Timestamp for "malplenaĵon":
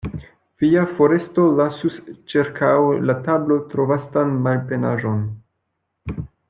4.49-5.25